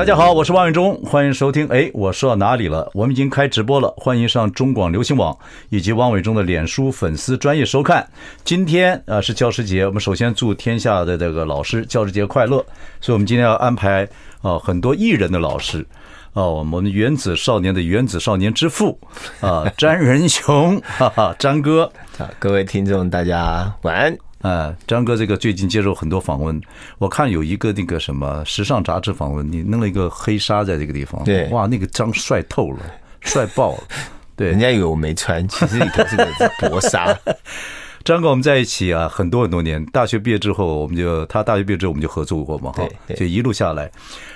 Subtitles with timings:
[0.00, 1.68] 大家好，我是王伟忠，欢迎收听。
[1.68, 2.90] 哎，我说到哪里了？
[2.94, 5.36] 我们已经开直播了，欢迎上中广流行网
[5.68, 8.08] 以及王伟忠的脸书粉丝专业收看。
[8.42, 12.64] 今天啊是教师节，我们首先祝天下的这个老师教师节快乐。
[12.98, 14.08] 所以，我们今天要安排
[14.40, 15.86] 啊很多艺人的老师
[16.32, 18.98] 啊，我们原子少年的原子少年之父
[19.42, 21.92] 啊，詹仁雄，哈哈，詹哥。
[22.40, 24.16] 各位听众大家晚安。
[24.40, 26.58] 啊，张哥，这个最近接受很多访问，
[26.98, 32.78] 我看有一个那个什么时尚杂志访问，你弄了一个黑纱在这个地方，对，哇，那个张帅透了，
[33.20, 33.82] 帅爆了，
[34.36, 36.26] 对，人家以为我没穿，其实里头是个
[36.70, 37.14] 薄纱。
[38.02, 43.90] 张哥，我们在一起啊，很多很多年，大学毕业之后，我们就他大学毕业之后我们就合作过嘛，哈，就一路下来。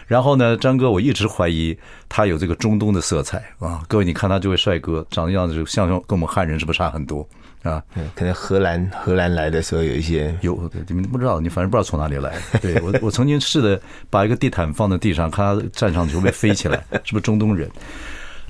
[0.07, 1.75] 然后呢，张哥，我一直怀疑
[2.11, 7.27] 他有这个中东的色彩啊，各位你看他这位帅哥长得样子，就像跟我们汉人是不是差很多？
[7.65, 7.83] 啊，
[8.15, 12.39] 可能荷兰荷兰来的时候有一些有，你们不知道，你反正不知道从哪里来。
[12.61, 17.69] 对我，我曾经试着把一个地毯放在地上，看他站上去会不会飞起来， 是不是中东人？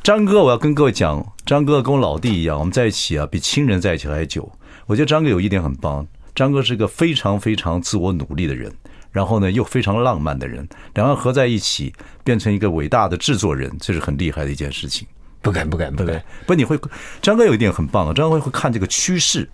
[0.03, 4.51] 张哥，我要跟各位讲，张哥跟我老弟一样，我们在一起啊，比亲人在一起还久。
[4.87, 8.70] 我觉得张哥有一点很棒，张哥是个非常非常自我努力的人，
[9.12, 15.07] 然后呢又非常浪漫的人，两个合在一起变成一个伟大的制作人，这是很厉害的一件事情。
[15.45, 16.77] 不敢不敢不敢，不，你会
[17.20, 19.48] 张哥有一点很棒啊，张哥会看这个趋势，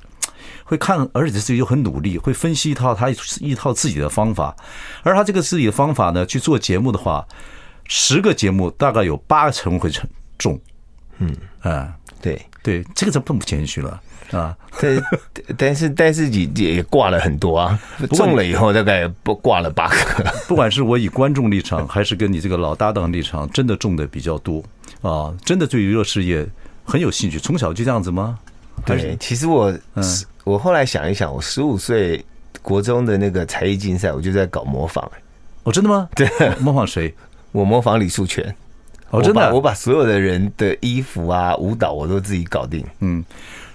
[0.65, 3.11] 会看，而且自己又很努力，会分析一套他
[3.41, 4.57] 一套自己的方法，
[5.03, 7.27] 而他这个自己的方法呢，去做节目的话，
[7.89, 10.59] 十个节目大概有八成会成中，
[11.19, 11.37] 嗯。
[11.61, 12.41] 啊，对。
[12.63, 13.99] 对，这个就更不谦虚了
[14.33, 15.03] 啊，但
[15.57, 16.45] 但是但是也
[16.75, 24.63] 也挂了很多啊，中了以后大概不挂了八个，不管是我以观众立场，还是跟你这个老搭档立场，真的中的比较多。
[25.03, 26.47] 啊，真的对娱乐事业
[26.85, 28.39] 很有兴趣，从小就这样子吗？
[28.85, 30.05] 对，其实我，嗯，
[30.45, 32.25] 我后来想一想，我十五岁
[32.63, 35.11] 国中的那个才艺竞赛，我就在搞模仿。
[35.65, 36.09] 哦，真的吗？
[36.15, 36.29] 对，
[36.61, 37.15] 模仿谁？
[37.53, 38.45] 我模仿李素全。
[39.11, 42.85] 哦，真的，我把所有的人的衣服啊、舞蹈我都自己搞定。
[43.01, 43.25] 嗯。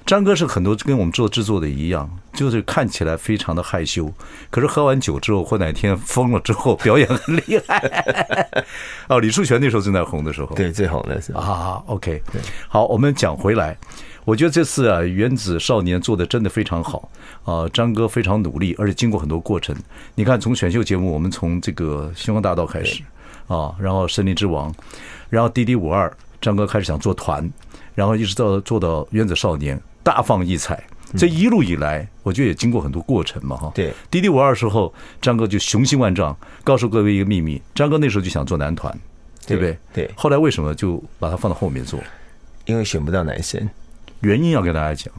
[0.05, 4.13] 张哥是很多跟我们做制作的一样，就是看起来非常的害羞，
[4.51, 7.83] 可是喝完酒之后或哪天疯了之后，表演很厉害。
[9.09, 11.83] 哦，李树泉那时候正在红的时候，对，最红的时候啊。
[11.87, 12.21] OK，
[12.67, 13.75] 好，我们讲回来，
[14.25, 17.09] 我觉得这次啊，原子少年做的真的非常好
[17.43, 19.75] 啊，张哥非常努力，而且经过很多过程。
[20.13, 23.01] 你看，从选秀节目，我们从这个星光大道开始
[23.47, 24.71] 啊，然后森林之王，
[25.31, 27.51] 然后滴滴五二，张哥开始想做团，
[27.95, 29.81] 然后一直到做到原子少年。
[30.05, 30.83] 大放异彩，
[31.17, 33.71] 这一路以来，我觉得也经过很多过程嘛，哈。
[33.73, 38.95] 对，滴滴五二时候，张哥就雄心万丈，告诉各位一个秘密：张哥那时候就想做男团，
[39.47, 39.75] 对不对？
[39.91, 40.11] 对。
[40.15, 41.99] 后来为什么就把它放到后面做？
[42.65, 43.67] 因为选不到男生，
[44.19, 45.11] 原因要跟大家讲。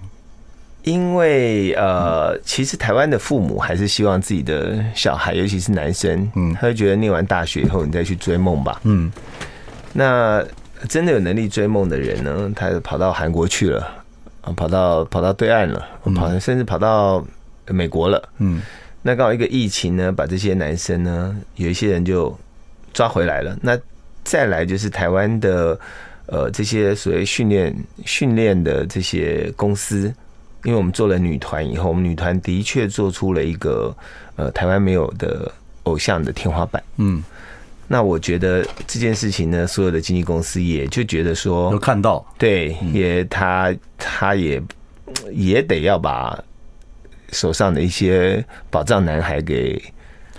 [0.84, 9.10] 因为呃，其实台湾的父母还是希望自己的小孩，尤其是男生，嗯，他会觉得念完大学以后，你再去追梦吧，嗯。
[9.92, 10.44] 那
[10.88, 14.04] 真的有能力追梦的人呢，他跑到韩国去了。
[14.52, 17.24] 跑到跑到对岸了，跑甚至跑到
[17.68, 18.28] 美国了。
[18.38, 18.62] 嗯，
[19.02, 22.36] 那刚好一个疫情呢，把这些男生呢，有一些人就
[22.92, 23.56] 抓回来了。
[23.60, 23.78] 那
[24.24, 25.78] 再来就是台湾的
[26.26, 27.74] 呃这些所谓训练
[28.04, 30.12] 训练的这些公司，
[30.64, 33.94] 因为我们做了女团以后，我们女团的确做出了一个
[34.36, 35.50] 呃台湾没有的
[35.84, 36.82] 偶像的天花板。
[36.96, 37.22] 嗯。
[37.88, 44.60] 那我觉得这件事情呢，所有的经纪公司也就觉得说，有看到，对，也他他也
[45.32, 46.36] 也得要把
[47.30, 49.80] 手上的一些宝藏男孩给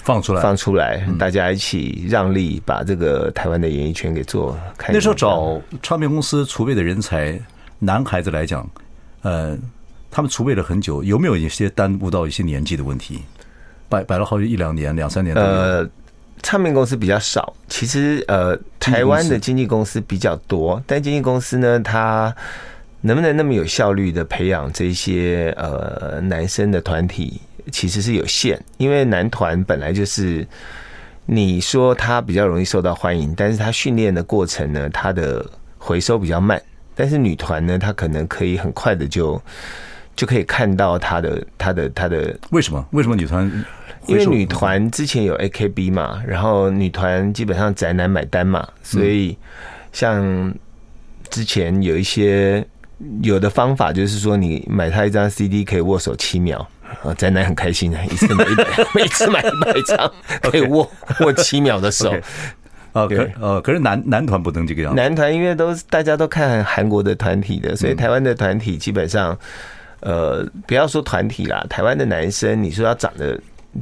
[0.04, 4.58] 放出来，放出来，大家一起让利，把这个台湾的演艺圈给做。
[4.90, 7.40] 那时候找唱片公司储备的人才，
[7.80, 8.70] 男孩子来讲，
[9.22, 9.58] 呃，
[10.12, 13.22] 他们储备了很久，有没有一些耽误到一些年纪的问题？
[13.88, 15.90] 摆摆了好几一两年、两三年呃。
[16.44, 22.34] 唱片公司比较少，其实呃，台湾的经纪公司比较多，但经纪公司呢，它
[23.02, 27.42] 能不能那么有效率的培养这些呃男生的团体，
[27.72, 30.46] 其实是有限，因为男团本来就是
[31.26, 35.46] 你说他比较容易受到欢迎，但是他训练的过程呢，他的
[35.78, 36.62] 回收比较慢，
[36.96, 39.42] 但是女团呢，他可能可以很快的就
[40.16, 42.86] 就可以看到他的他的他的为什么？
[42.92, 43.66] 为什么女团？
[44.08, 49.38] 因为女团之前有 AKB 嘛，然后女团基本上宅男买单嘛，所以
[49.92, 50.54] 像
[51.30, 52.66] 之前有一些
[53.22, 56.68] 有的方法，就是说你买他一张 CD 可以握手七秒，
[57.04, 58.66] 啊宅男很开心啊， 一次买一百，
[58.96, 60.90] 每次买一百张可以握
[61.22, 62.12] 握七秒的手。
[62.94, 65.00] 啊，可呃，可是男男团不能这个样子。
[65.00, 69.38] 男团因为都是大家都看韩国的团体的，所以台湾的团体基本上。
[70.02, 73.38] 呃，不要说团体啦，台湾的男生，你说要长得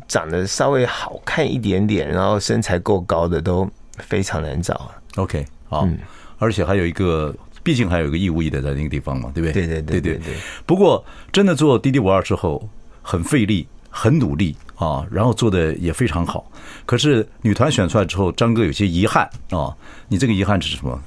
[0.07, 4.92] 长得稍微好看一点点，然后身材够高的都非常难找啊。
[5.15, 5.97] OK，好，嗯，
[6.38, 9.65] 而且还有一个，毕竟还有一个义务役的在那个地方嘛，对不对？
[9.65, 10.33] 对对对对对。
[10.65, 12.68] 不过真的做滴滴五二之后，
[13.01, 16.50] 很费力，很努力啊，然后做的也非常好。
[16.86, 19.75] 可是女团选出来之后，张哥有些遗憾啊，
[20.09, 21.01] 你这个遗憾是什么？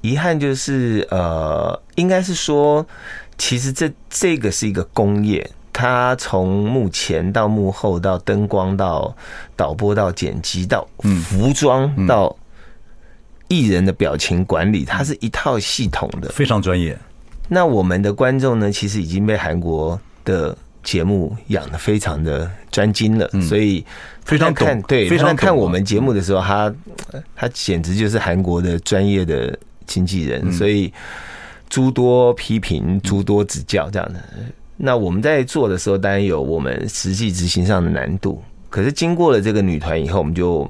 [0.00, 2.86] 遗憾就是呃，应该是说。
[3.38, 5.46] 其实这这个是一个工业，
[5.78, 9.14] 它从幕前到幕后到灯光到
[9.54, 10.88] 导播到剪辑到
[11.22, 12.34] 服装到
[13.48, 16.98] 艺人的表情管理，它是一套系统的，非常专业。
[17.48, 23.84] 那我们的观众呢，其实已经被韩国的节目养的非常的专精了，所以
[24.24, 26.74] 非常看对，非常看我们节目的时候，他
[27.36, 29.54] 他简直就是韩国的专业的
[29.86, 30.90] 经纪人，所以。
[31.68, 34.20] 诸多批评，诸多指教，这样的。
[34.76, 38.42] 那我们在做的时候，当然有我们实际执行上的难度。
[38.68, 40.68] 可是经过了这个女团以后，我们就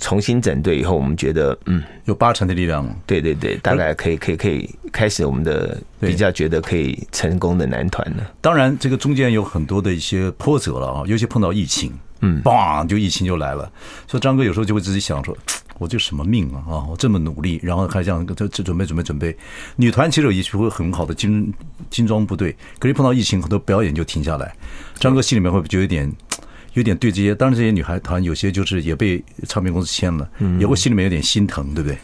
[0.00, 2.84] 重新整队以后，我们觉得，嗯，有八成的力量。
[3.06, 8.32] 对对对，大概可以可以可以开始我们的比较觉得可以成功的男团了。
[8.40, 13.70] 当然，这个中间有很多的一些波折了啊，尤其碰到疫情，嗯，嘣，就疫情就来了。
[14.08, 15.36] 所以张哥有时候就会自己想说。
[15.78, 16.84] 我就什么命啊啊！
[16.88, 19.36] 我这么努力，然后还这样，这这准备准备准备。
[19.76, 21.52] 女团其实有一会很好的精
[21.90, 24.54] 精装部队，可是碰到疫情，很多表演就停下来。
[24.98, 26.10] 张哥心里面会不会就有点
[26.74, 27.34] 有点对这些？
[27.34, 30.28] 当然这些女孩团有些就是也被唱片公司签了，
[30.58, 31.98] 也会心里面有点心疼，对不对？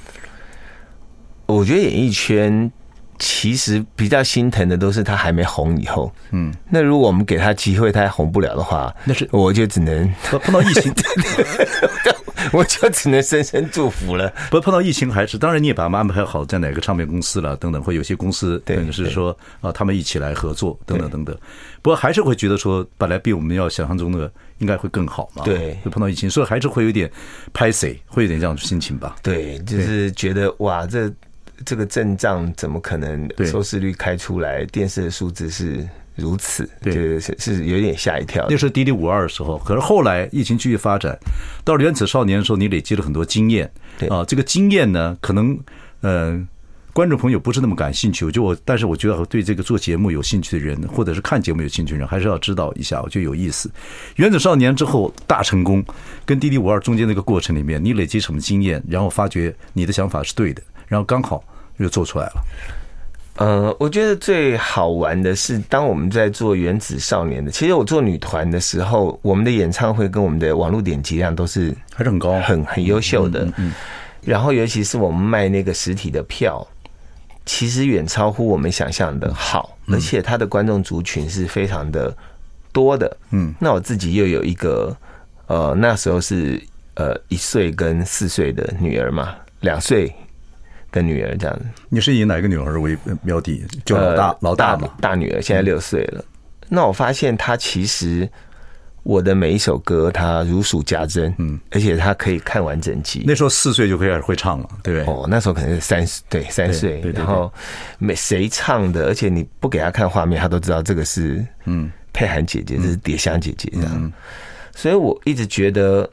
[1.47, 2.71] 我觉得演艺圈。
[3.21, 10.09] 其实比较心疼的都是他还没红以后，嗯，那如果我们给他机会，他还红不了的话，那是我就只能
[10.45, 10.95] 碰到疫情，
[12.53, 14.33] 我就只能深深祝福了。
[14.51, 21.37] 不碰到疫情还是，当然你也把他们安排好在哪个唱片公司了，等等，会有些公司等于是说啊，他们一起来合作，等等等等。
[21.83, 25.45] 不过还是会觉得说，本来比我们要想象中的应该会更好嘛。
[25.45, 27.11] 对，就碰到疫情，所以还是会有点
[27.53, 29.17] 拍谢，会有点这样的心情吧。
[29.23, 31.13] 对，就是觉得哇，这。
[31.67, 34.65] 这个阵仗怎么可能收视率开出来？
[34.67, 35.85] 电视的数字是
[36.19, 38.45] 如此，对，是是有点吓一跳。
[38.51, 41.17] 那时候滴滴五二的时候，可是后来疫情继续发展，
[41.65, 43.71] 到了原子少年的时候，你累积了很多经验。
[43.99, 45.59] 对啊，这个经验呢，可能
[46.01, 46.41] 呃，
[46.93, 48.31] 观众朋友不是那么感兴趣。
[48.31, 53.71] 就我，但是我觉得对这个做节目有兴趣的人，或者是看节目有兴趣的人，还是要知道一下，我觉得有意思。
[54.17, 55.85] 原子少年之后大成功，
[56.27, 58.83] 跟滴滴五二中间那个过程里面，你累积什么经验？
[58.89, 60.63] 然后发觉你的想法是对的。
[60.87, 61.45] 然后刚好
[61.77, 62.43] 又做出来了。
[63.39, 73.47] 呃，我觉得最好玩的是，当我们在做原子少年的，其实我做女团的时候，我们的演唱会跟我们的网络点击量都是还是很高，很很优秀的。
[73.57, 73.73] 嗯。
[74.25, 76.67] 然后，尤其是我们卖那个实体的票，
[77.47, 82.13] 其实远超乎我们想象的好，而且他的观众族群是非常的
[82.73, 83.17] 多的。
[83.31, 83.55] 嗯。
[83.61, 84.95] 那我自己又有一个，
[85.47, 86.61] 呃，那时候是
[86.95, 90.13] 呃一岁跟四岁的女儿嘛，两岁。
[90.91, 93.63] 的女儿这样子，你是以哪个女儿为标的？
[93.85, 96.25] 就老大，老大嘛，大女儿现在六岁了。
[96.69, 98.29] 那我发现她其实
[99.03, 103.25] 我的每一首歌，她如数家珍，嗯，而且她可以看完整集。
[103.27, 105.15] 那时候四岁就开始会唱了，对不对？
[105.15, 107.01] 哦，那时候可能是三岁，对，三岁。
[107.15, 107.53] 然后
[107.99, 114.13] 每谁唱的，而且你不给她看画面，她都知道这个是嗯佩涵姐姐，这是蝶香姐姐这样。
[114.75, 116.09] 所以我一直觉得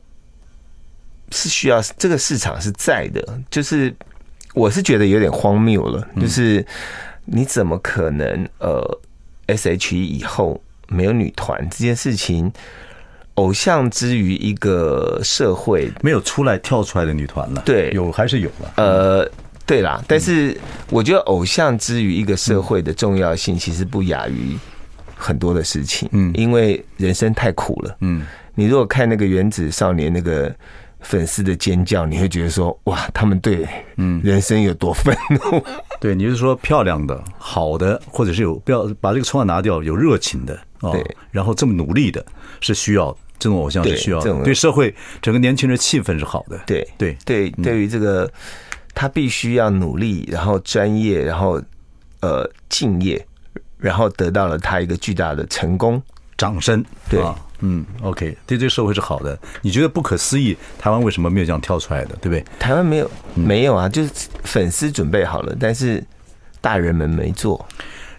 [1.32, 3.96] 是需要这个市场是在的，就是。
[4.56, 6.66] 我是觉得有点荒谬了，就是
[7.26, 9.00] 你怎么可能呃
[9.48, 12.52] ，S.H.E 以后没有女团这件事情？
[13.36, 18.74] 偶像之于一个社会没有出来跳出来的女团了，对，有还是有了？
[18.78, 19.30] 呃，
[19.66, 20.58] 对啦，但是
[20.90, 24.58] 我觉得偶像之于一个社会的重要性，其实不亚于
[25.18, 30.56] 很多的事情，嗯，因为人生太苦了，嗯，你如果看那个原子少年那个。
[31.06, 34.20] 粉丝的尖叫，你会觉得说哇，他们对嗯。
[34.24, 35.64] 人生有多愤怒？
[36.02, 42.26] 对，你是说漂亮的、好的，或者是有不要把这个称号拿掉，有热情的啊，对，然后这么努力的，
[42.60, 47.16] 是需要这种偶像是需要的，对社会整个年轻人气氛是好的，对对。
[47.24, 48.30] 对，对于这个
[48.94, 51.62] 他必须要努力，然后专业，然后
[52.22, 53.24] 呃敬业，
[53.78, 56.02] 然后得到了他一个巨大的成功。
[56.38, 59.38] 掌声，对啊，嗯，OK，对这个社会是好的。
[59.62, 62.44] 你觉得不可思议，台湾为什么没有这样跳出来的，对不对？
[62.60, 64.12] 台湾没有，没有啊，就是
[64.44, 66.04] 粉丝准备好了，但是
[66.60, 67.66] 大人们没做。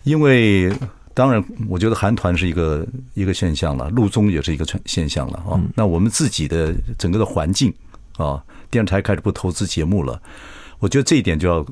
[0.04, 0.72] 因为
[1.12, 5.60] 当然，我觉得韩团是一个一个现象了，陆综也是一个现象了啊。
[5.74, 7.74] 那我们自己的整个的环境
[8.16, 10.20] 啊，电视台开始不投资节目了，
[10.78, 11.66] 我觉得这一点就要，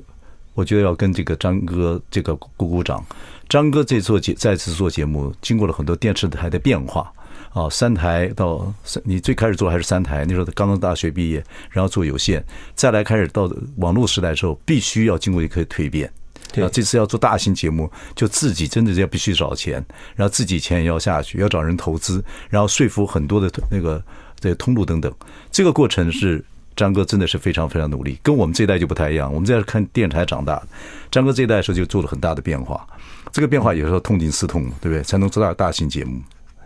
[0.54, 3.04] 我觉得要跟这个张哥这个鼓鼓掌。
[3.46, 7.12] 张哥这做节再次做节目，经过了很多电视台的变化
[7.52, 12.42] 啊，三台到三，你最开始做还是三台，那时候刚刚大学毕业，然后做有线，
[12.74, 16.10] 再来开始到网络时代的时候，必须要经过一个蜕变。
[16.56, 19.84] 啊，这次要做大型节目，就自己真的要必须找钱，
[20.16, 24.02] 然后自己钱也要下去，要找人投资，然后说服很多的那个
[24.40, 25.12] 的通路等等，
[25.50, 26.42] 这个过程是。
[26.76, 29.32] 张哥真的是非常非常努力，跟我们这一代就不太一样。
[29.32, 30.62] 我们这是看电台长大，
[31.10, 32.86] 张哥这一代的时候就做了很大的变化。
[33.32, 35.02] 这个变化有时候痛定思痛，对不对？
[35.02, 36.20] 才能做到大型节目。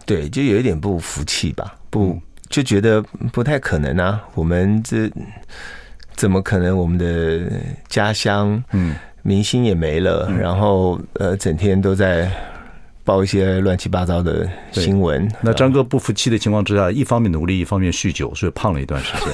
[0.05, 4.23] 对，就有一点不服气吧，不就觉得不太可能啊。
[4.35, 5.11] 我们这
[6.15, 6.77] 怎么可能？
[6.77, 7.51] 我们的
[7.89, 12.31] 家乡，嗯，明星也没了，然后呃，整天都在。
[13.09, 15.27] 报一些乱七八糟的新闻。
[15.41, 19.29] 那张哥不服气的情况之下，一方面努力，一方面酗酒，所以胖了一段时间。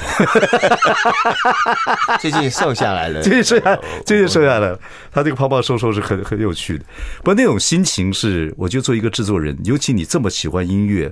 [2.21, 4.79] 最近瘦下来了， 最近瘦下，最近瘦下来了。
[5.11, 6.85] 他这个胖胖瘦瘦是很很有趣的。
[7.17, 11.11] 不过那种心情是，我就做一个制作人，尤其你这么喜欢音乐。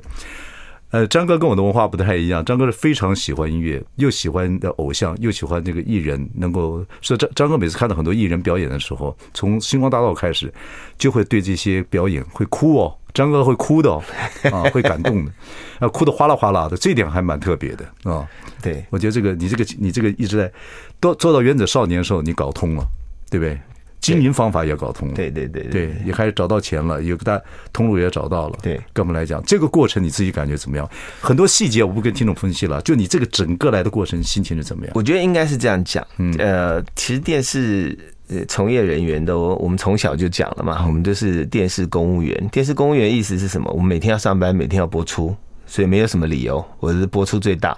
[0.93, 2.45] 呃，张哥跟我的文化不太一样。
[2.45, 6.29] 张哥是非常喜欢音乐，又喜欢的偶像，又喜欢这个艺人。
[6.35, 10.53] 能够说张张哥每次看到很多艺人表演的时候，从星光大道开始，
[10.95, 12.95] 就会对这些表演会哭哦。
[13.11, 14.03] 张哥会哭的哦，
[14.51, 15.31] 啊， 会感动的，
[15.79, 18.29] 啊，哭的哗啦哗啦的，这点还蛮特别的啊。
[18.61, 20.51] 对，我觉得这个你这个你这个一直在
[20.99, 22.85] 都做到原子少年的时候，你搞通了，
[23.31, 23.59] 对不对？
[24.03, 27.41] 经营方法也搞通了，对对对对，也开始找到钱了，有个大
[27.71, 28.59] 通路也找到了。
[28.61, 30.87] 对，跟我们来讲，这个过程你自己感觉怎么样？
[31.21, 34.91] 很多细节我不跟听众分析了，就你这个整个来的过程，心情是怎么样？
[34.93, 36.05] 我觉得应该是这样讲。
[36.17, 42.49] 嗯，呃，其实电视呃从业人员都，我们从小就讲了嘛，我们就是电视公务员。
[42.51, 43.71] 电视公务员意思是什么？
[43.71, 45.33] 我们每天要上班，每天要播出，
[45.65, 47.77] 所以没有什么理由，我是播出最大。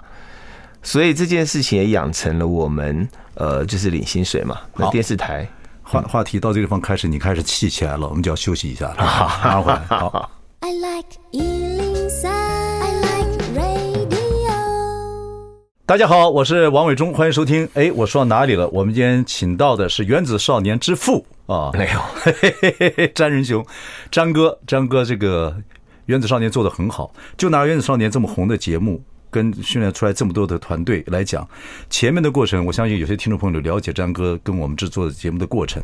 [0.82, 4.58] 所以这件事情也养成了我们呃，就是领薪水嘛。
[4.76, 5.48] 那电视台。
[5.88, 9.06] 话话题到这个地方开始，你开始气起来了，我们就要休息一下了。
[9.06, 9.78] 好，马上回来。
[9.86, 10.30] 好。
[10.58, 14.16] I like 103, I like radio。
[15.86, 17.68] 大家好，我是王伟忠，欢迎收听。
[17.74, 18.66] 哎，我说到哪里了？
[18.70, 22.00] 我们今天请到的是原子少年之父啊，没有，
[23.14, 23.64] 詹仁雄，
[24.10, 25.56] 詹哥，詹哥，这个
[26.06, 27.14] 原子少年做的很好。
[27.36, 29.00] 就拿原子少年这么红的节目。
[29.36, 31.46] 跟训练出来这么多的团队来讲，
[31.90, 35.82] 前面的过程，我相信有些听众朋友了解张哥跟我们制作节目的过程。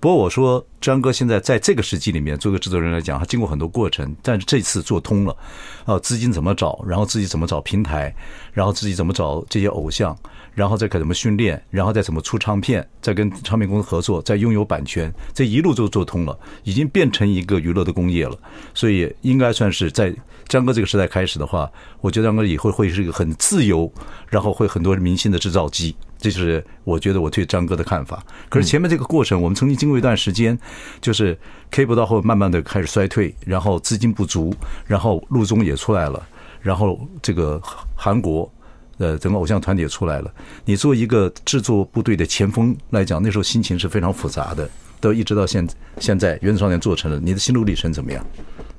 [0.00, 5.36] 不过我说，张哥现在在这个时期里面做个制作人来讲，他经过很多过程，但是这次做通了。
[5.84, 8.12] 啊，资金怎么找，然后自己怎么找平台，
[8.52, 10.16] 然后自己怎么找这些偶像，
[10.58, 18.36] 然后再看怎么训练，然后再怎么出唱片，再跟唱片公司合作，再拥有版权，这一路就做通了，已经变成一个娱乐的工业了。
[18.74, 20.12] 所以应该算是在。
[20.48, 23.92] 张哥这个时代开始的话，我觉得张哥以后会是一个很自由，
[24.30, 28.24] 然后会很多明星的制造机，这就是我觉得我对张哥的看法。
[28.48, 30.58] 可是前面这个过程，我们曾经经过一段时间，
[31.02, 31.38] 就是
[31.70, 34.54] K 不到后慢慢的开始衰退，然后资金不足，
[34.86, 36.26] 然后陆中也出来了，
[36.62, 37.60] 然后这个
[37.94, 38.50] 韩国
[38.98, 40.30] 呃整个偶像团体也出来了。
[40.64, 44.68] 你作为一个制作部队的前锋来讲，那时候心情是非常复杂的，
[45.00, 45.66] 都一直到现
[45.98, 48.24] 现在原子少年做成了，你的心路历程怎么样？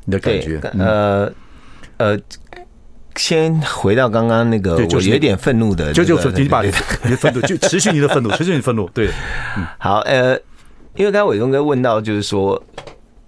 [0.06, 0.60] 你的感觉？
[0.78, 1.32] 呃。
[1.98, 2.18] 呃，
[3.18, 6.78] 先回到刚刚那个，我有点愤怒的，就就说你把你的
[7.18, 8.90] 愤怒，就持续你的愤怒，持续你的愤怒。
[8.94, 9.10] 对，
[9.78, 10.34] 好，呃，
[10.96, 12.64] 因为刚刚伟东哥问到，就是说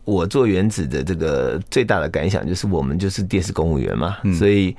[0.05, 4.73] 我做原子的这个最大的感想，就是我们就是电视公务员嘛，所以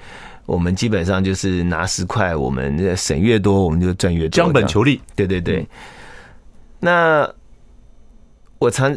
[0.52, 5.00] 我们基本上就是拿十块，我们省越多，我们就赚越多，将本求利。
[5.16, 5.66] 对对对，
[6.78, 7.26] 那
[8.59, 8.94] 我常。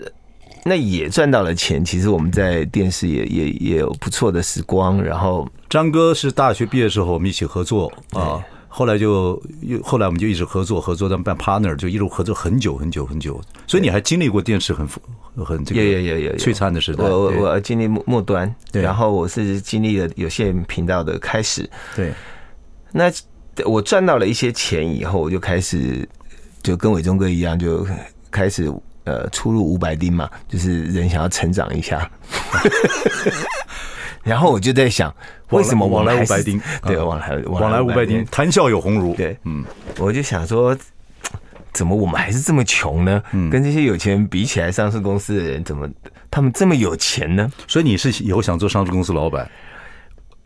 [0.67, 4.99] 那也赚到了钱，其实我们在电视也也也有不错的时光。
[4.99, 8.43] 然后张哥是大学毕业的时候，我们一起合作啊，
[8.77, 13.39] 后来就又后来我们就一直合作合作，当 partner 就一路合作很久很久很久。
[13.67, 14.85] 所以你还经历过电视很
[15.45, 17.05] 很这个也也也也璀璨的时代。
[17.05, 21.69] 我我经历末末端，然后我是经历了有线频道的开始。
[21.95, 22.11] 对，
[22.91, 23.09] 那
[23.63, 26.05] 我赚到了一些钱以后，我就开始
[26.61, 27.87] 就跟伟忠哥一样，就
[28.29, 28.69] 开始。
[29.05, 32.09] 呃，出入五百丁嘛，就是人想要成长一下，
[34.25, 35.15] 然后我就在想，
[35.51, 36.59] 为什么往来五百丁？
[36.83, 39.13] 对，往来往来五百丁，谈笑有鸿儒。
[39.15, 39.63] 对，嗯，
[39.99, 40.75] 我就想说，
[41.71, 43.21] 怎么我们还是这么穷呢？
[43.31, 45.87] 嗯，跟这些有钱人比起来，上市公司的人怎么
[46.31, 47.49] 他们这么有钱呢？
[47.67, 49.49] 所以你是以后想做上市公司老板？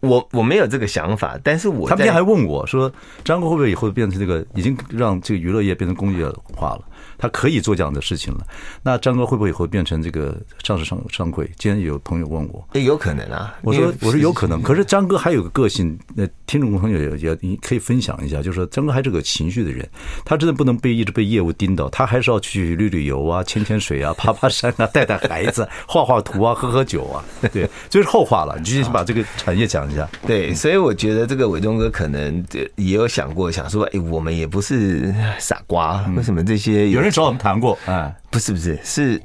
[0.01, 2.91] 我我没有这个想法，但是我他们今天还问我说，
[3.23, 6.25] 张哥会不会以后变成这个已经让这个娱乐业变成工业
[6.55, 6.81] 化了？
[7.17, 8.45] 他可以做这样的事情了。
[8.81, 11.49] 那张哥会不会以后变成这个上市商商柜？
[11.57, 13.53] 今天有朋友问我，也有可能啊。
[13.61, 19.85] 我说我说有可能，可是张哥还有个个性，那听众朋友也也你可以分享一下，就是说张哥还是个情绪的人，
[20.23, 27.23] 他真的不能被一直被业务盯到，他还是要去旅旅游啊、潜潜水啊、爬爬山啊、带带孩子、画画图啊、喝喝酒啊。
[27.51, 28.55] 对，这是后话了。
[28.57, 30.07] 你继续把这个产业讲一下。
[30.25, 37.09] 对，所以我觉得这个伟忠哥可能也有想过，想说，哎，我们也不是傻瓜，为什么这些有人？
[37.11, 39.21] 找我们谈过，啊，不是不是，是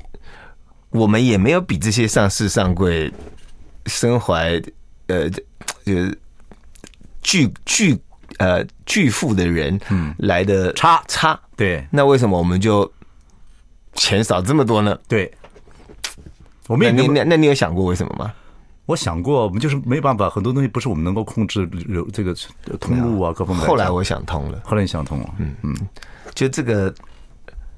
[0.90, 3.12] 我们也没有比这些上市上柜、
[3.86, 4.60] 身怀
[5.08, 5.28] 呃
[5.84, 6.18] 就是
[7.22, 7.98] 巨巨
[8.38, 11.38] 呃巨富的人，嗯，来的差差。
[11.56, 12.90] 对，那为什么我们就
[13.94, 14.98] 钱少这么多呢？
[15.06, 15.30] 对，
[16.66, 18.32] 我们也那那那你有想过为什么吗？
[18.86, 22.34] 我想过，我们就是没办法，很多东西不是我们能够控制，有这个
[22.80, 23.66] 通路啊，各方面。
[23.66, 25.54] 后来我想通了，后来你想通了，嗯。
[25.62, 25.74] 嗯，
[26.34, 26.94] 就这个。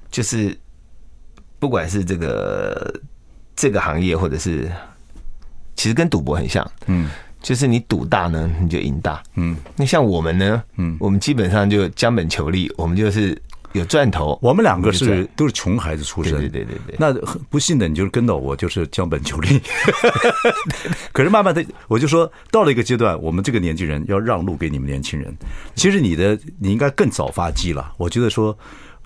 [0.08, 0.56] 就是，
[1.58, 3.00] 不管是这个
[3.54, 4.70] 这个行业，或者是
[5.74, 7.10] 其实跟赌博很像，嗯，
[7.42, 9.56] 就是你赌大呢，你就赢大，嗯。
[9.74, 13.36] 那像我们呢，嗯，我们基本上就将本求利，我们就是
[13.78, 14.38] 有赚头。
[14.42, 16.96] 我们两个是都是穷孩子出身，对对对对。
[16.98, 17.12] 那
[17.48, 19.60] 不幸的，你就是跟到我，就是将本求利。
[21.12, 25.36] 可是慢慢的，我就说到了一个阶段，我们这个年纪人要让路给你们年轻人。
[25.74, 28.56] 其实你的你应该更早发迹了，我觉得说。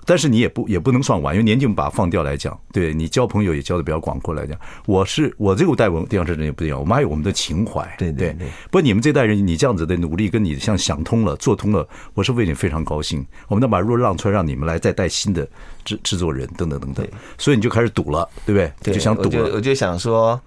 [0.05, 8.47] 但是你也不也不能算晚，因为年纪我们把它放掉来讲，对你交朋友也交的比较广阔来讲，我是我这个代文地方人也不一样，我们还有我们的情怀，对对对。
[8.65, 13.25] 不过你们这代人，你这样子的努力，跟你像想通了、做通了，我是为你非常高兴。
[13.47, 15.47] 我们能把路让出来，让你们来再带新的
[15.85, 18.71] 制制作人等等等等，所以你就开始赌了，对不对？
[18.81, 19.51] 对，就想赌了。
[19.53, 20.39] 我就想说，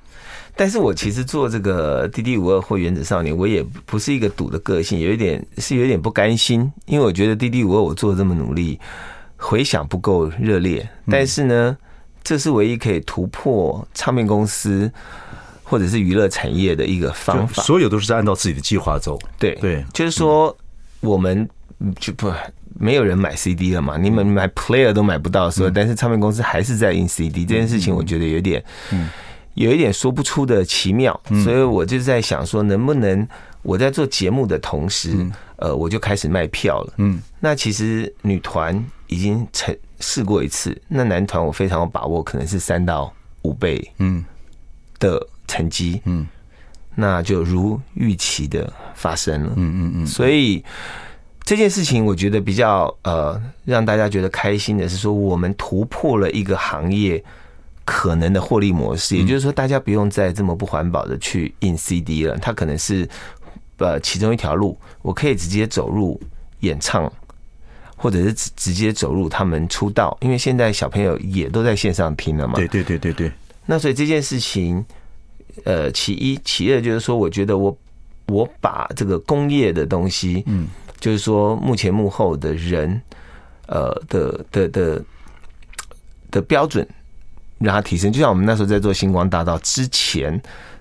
[0.56, 8.80] 但是我其实做这个《D D 五二》或《原子少年》，我也不是一个赌的个性，有一点是有一点不甘心，因为我觉得《D D 五二》我做的这么努力。
[9.44, 11.76] 回响不够热烈，但是呢，
[12.22, 14.90] 这是唯一可以突破唱片公司
[15.62, 17.62] 或者是娱乐产业的一个方法。
[17.62, 19.18] 所有都是在按照自己的计划走。
[19.38, 20.56] 对对，就是说
[21.00, 21.46] 我们
[22.00, 22.32] 就不
[22.80, 28.64] 没有人买 CD 了嘛，你们买 Player 都买不到的时候，但是唱片公司还是在印 CD 这件事情，我觉得有点，
[29.52, 31.20] 有一点说不出的奇妙。
[31.44, 33.28] 所以我就在想说，能不能
[33.62, 35.14] 我在做节目的同时，
[35.56, 36.94] 呃，我就开始卖票了。
[36.96, 38.82] 嗯，那其实女团。
[39.06, 43.12] 已经成试过一次，那男团我非常有把握，可能是三到
[43.42, 44.24] 五倍，嗯
[44.98, 46.26] 的成绩，嗯，
[46.94, 50.64] 那就如预期的发生了，嗯嗯嗯，所以
[51.42, 57.22] 这件事情我觉得比较呃让大家觉得开心的是说，我们突破了一个行业
[57.84, 63.06] 可能的获利模式，也就是说，大家不用再这么不环保的去印 CD 了，它可能是
[63.76, 66.18] 呃其中一条路，我可以直接走入
[66.60, 67.12] 演唱。
[67.96, 72.54] 或者是直直接走入他们出道，因为现在小朋友也都在线上听了嘛。
[72.54, 73.32] 对对对对对。
[73.66, 74.84] 那所以这件事情，
[75.64, 77.76] 呃，其一其二就是说，我觉得我
[78.26, 80.68] 我把这个工业的东西，嗯，
[81.00, 83.00] 就是说幕前幕后的人，
[83.66, 85.02] 呃的的的
[86.30, 86.86] 的标准，
[87.58, 88.12] 让它提升。
[88.12, 90.38] 就像我们那时候在做星光大道之前，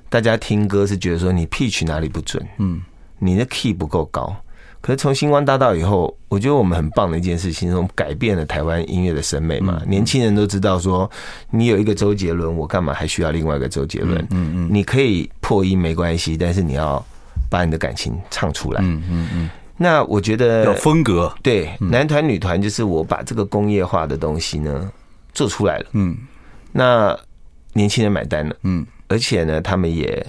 [0.10, 2.82] 大家听歌是觉得说你 pitch 哪里不准，嗯，
[3.18, 4.36] 你的 key 不够高。
[4.84, 9.82] 可是从星光大道以后，我觉得我们很棒的一件事情，是我们改变了台湾音乐的审美嘛。
[9.88, 11.10] 年轻人都知道说，
[11.52, 14.20] 你有一个周杰伦，我干嘛还需要另外一个周杰伦？
[14.32, 17.02] 嗯嗯，你可以破音没关系，但是你要
[17.50, 18.82] 把你的感情唱出来。
[18.84, 19.50] 嗯嗯嗯。
[19.78, 24.92] 那我觉得有风格，对，男团女团就是我把这个工业化的东西呢
[25.34, 25.86] 做出来了。
[25.94, 26.18] 嗯，
[26.74, 27.18] 那
[27.72, 28.54] 年轻人买单了。
[28.64, 30.28] 嗯，而且呢，他们也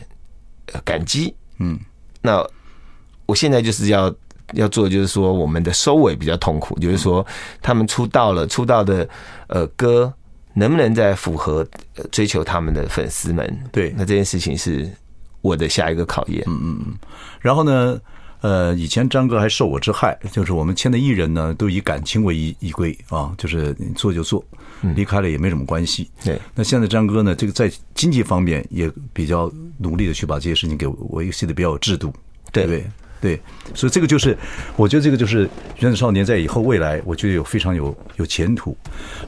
[0.85, 1.35] 感激。
[1.59, 1.77] 嗯，
[2.23, 2.47] 那
[3.27, 4.15] 我现在就是要。
[4.53, 7.27] 要做的就是说，我们的收尾比较痛苦，就是说，
[7.63, 9.09] 他们出道了，出道的
[9.49, 10.13] 呃歌
[10.53, 11.67] 能不能再符合
[12.13, 13.59] 追求他们的粉丝们？
[13.73, 14.89] 对，那这件事情是
[15.41, 16.45] 我的下一个考验。
[16.47, 16.95] 嗯嗯嗯。
[17.41, 17.99] 然后呢，
[18.43, 24.45] 呃，以前张哥还受我之害，就是我们签的艺人呢，都以感情为依依归啊，就是你做就做，
[24.95, 26.11] 离开了也没什么关系。
[26.23, 26.39] 对。
[26.55, 32.13] 那现在张哥呢，这个在经济方面也比较努力的去把这些事情给维系的比较有制度，
[32.53, 32.71] 对不
[33.25, 33.41] 对？
[33.75, 34.37] 所以这个就是，
[34.77, 38.77] 我觉得这个就是原子少年在以后未来，我觉得有非常有有前途，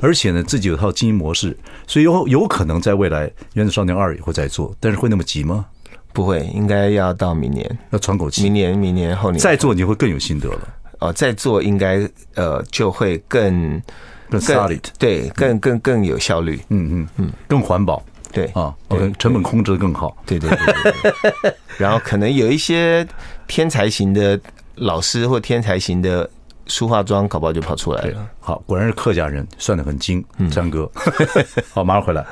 [0.01, 1.57] 而且呢，自己有套经营模式，
[1.87, 5.65] 所以有有可能在未来原子少年二也会再做，但是会那么急吗？
[6.13, 8.43] 不会，应该要到明年，要喘口气。
[8.43, 10.69] 明年、明年后年再做，你会更有心得了。
[10.99, 13.83] 哦，再做应该呃就会更
[14.31, 21.55] 更 solid，对，更更更有效率，嗯嗯嗯，更环保，对啊，OK，成本控制的更好，对对对，对。
[21.77, 23.07] 然后可能有一些
[23.47, 24.39] 天才型的
[24.75, 26.29] 老师或天才型的
[26.67, 28.29] 书画庄，搞不好就跑出来了。
[28.41, 30.91] 好，果然是客家人，算得很精，张哥。
[31.73, 32.27] 好，马上回来。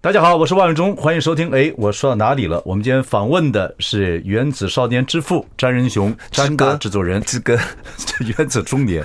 [0.00, 1.50] 大家好，我是万永忠，欢迎收听。
[1.50, 2.62] 哎，我说到哪里了？
[2.64, 7.58] 我们今天访问的是《原子少年》之父詹仁雄，詹哥制作人之歌，
[8.38, 9.04] 原子中年，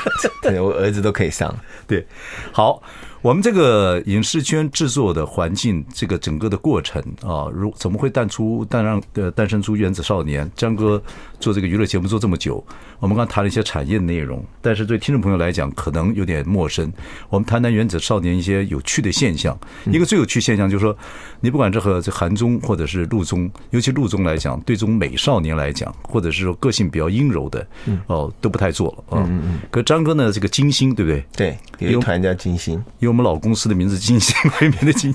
[0.62, 1.52] 我儿子都可以上。
[1.86, 2.06] 对，
[2.52, 2.80] 好。
[3.22, 10.50] 我们这个影视圈制作的环境，这个整个的过程啊，如怎么会诞出诞让呃诞生出原子少年？
[10.56, 11.02] 江哥
[11.40, 12.64] 做这个娱乐节目做这么久，
[12.98, 16.92] 我们刚谈了一些产业的内容，但是对听众朋友来讲可能有点陌生。
[17.28, 19.58] 我们谈谈原子少年一些有趣的现象。
[19.86, 20.96] 一个最有趣现象就是说，
[21.40, 27.66] 你不管这和这韩综或者是陆综，尤其陆综来讲，对这种美少年来讲，或者是说个性比较阴柔的，
[28.06, 29.28] 哦，都不太做了啊。
[29.70, 31.24] 可张哥呢，这个金星对不对？
[31.36, 32.82] 对，有一团叫金星。
[33.00, 35.14] 我们老公司的名字金星 为名的金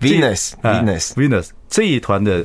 [0.00, 2.44] ，Venus，Venus，Venus 这一团的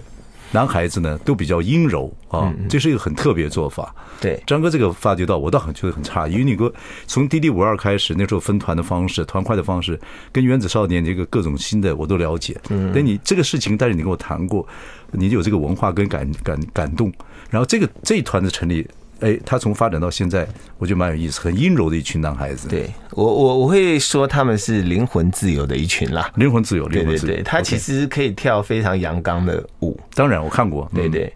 [0.55, 3.93] 男孩子呢，都比较阴柔啊，这是一个很特别做法。
[4.21, 6.73] 对，张哥这个发掘到，我倒很觉得很诧异，因为你哥
[7.07, 9.99] 从滴滴五二开始，那时候分团的方式、团块的方式，
[10.31, 12.55] 跟原子少年这个各种新的我都了解。
[12.69, 14.65] 嗯，但你这个事情，但是你跟我谈过，
[15.11, 17.11] 你就有这个文化跟感感感动，
[17.49, 18.87] 然后这个这一团的成立。
[19.25, 22.67] 哎，他从发展到现在，我觉得蛮有意思，很阴柔的一群男孩子。
[22.67, 27.33] 对我，我我会说他们是灵魂自由的一群啦，灵魂自由，灵魂自由。
[27.33, 29.99] 对对对，他其实可以跳非常阳刚的舞。
[30.13, 30.87] 当然，我看过。
[30.93, 31.33] 对对，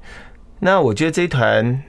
[0.59, 1.81] 那我觉得这一团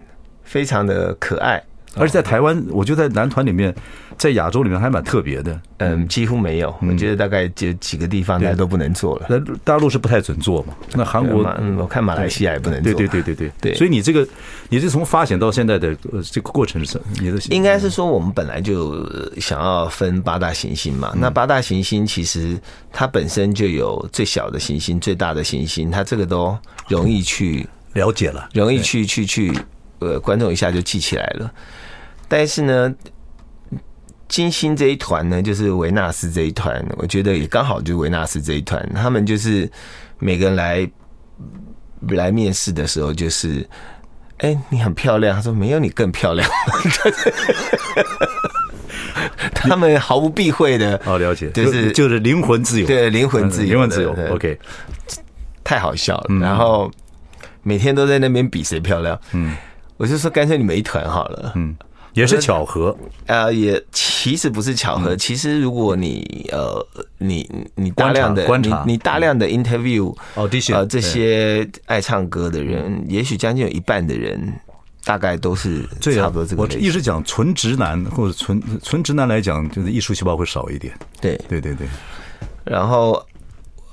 [0.42, 1.62] 非常的可爱。
[1.96, 3.74] 而且在台湾，我觉得在男团里面，
[4.16, 5.60] 在亚洲里面还蛮特别的。
[5.78, 6.72] 嗯，几乎没有。
[6.82, 9.26] 我觉得大概就几个地方大家都不能做了。
[9.28, 10.74] 那大陆是不太准做嘛？
[10.94, 12.92] 那韩国，嗯，我看马来西亚也不能做。
[12.92, 13.74] 对对对对对对。
[13.74, 14.26] 所以你这个，
[14.68, 15.96] 你是从发展到现在的
[16.30, 17.06] 这个过程是什么？
[17.20, 19.04] 你的应该是说，我们本来就
[19.40, 21.12] 想要分八大行星嘛。
[21.16, 22.56] 那八大行星其实
[22.92, 26.56] 它本身就有最小的行星、最大的行星，它这个都
[26.88, 29.52] 容易去了解了，容易去去去，
[29.98, 31.50] 呃，观众一下就记起来了。
[32.30, 32.94] 但是呢，
[34.28, 39.68] 金星这一团呢，就是维纳斯这一团，我觉得也刚好就是维纳斯这一团，他们就是
[40.20, 40.88] 每个人来
[42.10, 43.68] 来面试的时候，就是，
[44.38, 46.48] 哎，你很漂亮，他说没有你更漂亮，
[49.52, 54.56] 他们毫不避讳的，哦，了解，就是就是灵魂自由，对，灵魂自由，灵魂自由，OK，
[55.64, 56.88] 太好笑了，然后
[57.64, 59.56] 每天都在那边比谁漂亮，嗯，
[59.96, 61.76] 我就说干脆你们一团好了，嗯。
[62.12, 62.96] 也是巧合，
[63.26, 65.14] 呃，也其实不是巧合。
[65.14, 66.86] 其实如果你呃，
[67.18, 74.52] 你你大量的观察，你大量的 interview，哦，呃，这些爱唱歌的人，也许将近有一半的人，
[75.04, 76.62] 大概都是差不多这个。
[76.62, 80.92] 我一直讲纯直男或者纯纯直男来讲，就是艺术细胞会少一点。
[81.20, 81.86] 对对对对。
[82.64, 83.24] 然后，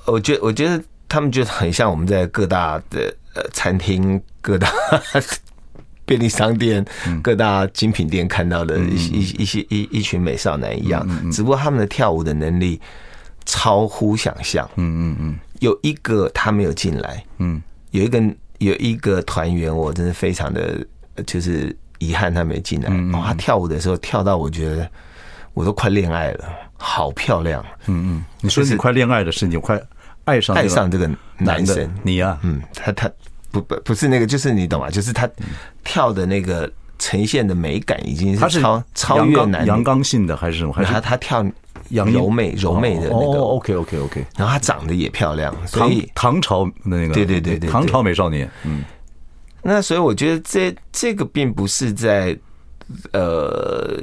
[0.04, 4.68] 我觉我觉得他们就很像我们在各大的呃餐厅各大。
[6.08, 6.82] 便利商店、
[7.22, 12.80] 各大精品店看到的一一一些一一群美少男一样，只不过他们的跳舞的能力
[13.44, 14.68] 超乎想象。
[14.76, 18.22] 嗯嗯嗯，有一个他没有进来，嗯，有一个
[18.56, 20.82] 有一个团员，我真的非常的
[21.26, 22.88] 就是遗憾他没进来。
[23.12, 24.90] 哦，他跳舞的时候跳到我觉得
[25.52, 27.62] 我都快恋爱了，好漂亮。
[27.86, 29.78] 嗯嗯，你说你快恋爱的是你快
[30.24, 32.38] 爱上爱上这个男生，你呀？
[32.42, 33.10] 嗯，他他。
[33.50, 34.90] 不不不是那个，就是你懂吗？
[34.90, 35.28] 就是他
[35.82, 40.72] 跳的那个呈现的美感已经是超超越男阳刚性的还是什么？
[40.72, 41.44] 还是他他跳
[41.88, 44.26] 柔美柔美的那个？OK OK OK。
[44.36, 48.50] 然后他长得也漂亮，所以唐朝的那个对对对对唐朝美少年。
[48.64, 48.84] 嗯，
[49.62, 52.36] 那所以我觉得这这个并不是在
[53.12, 53.96] 呃